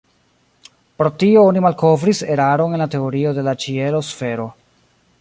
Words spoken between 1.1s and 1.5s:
tio